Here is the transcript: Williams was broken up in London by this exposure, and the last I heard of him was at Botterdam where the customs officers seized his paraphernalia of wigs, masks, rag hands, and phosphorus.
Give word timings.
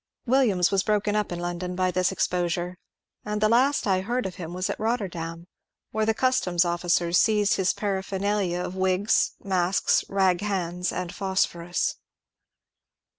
Williams 0.25 0.71
was 0.71 0.81
broken 0.81 1.15
up 1.15 1.31
in 1.31 1.37
London 1.39 1.75
by 1.75 1.91
this 1.91 2.11
exposure, 2.11 2.79
and 3.23 3.39
the 3.39 3.47
last 3.47 3.85
I 3.85 4.01
heard 4.01 4.25
of 4.25 4.33
him 4.33 4.51
was 4.51 4.67
at 4.67 4.79
Botterdam 4.79 5.45
where 5.91 6.07
the 6.07 6.15
customs 6.15 6.65
officers 6.65 7.19
seized 7.19 7.53
his 7.53 7.71
paraphernalia 7.71 8.61
of 8.61 8.73
wigs, 8.75 9.35
masks, 9.43 10.03
rag 10.09 10.41
hands, 10.41 10.91
and 10.91 11.13
phosphorus. 11.13 11.97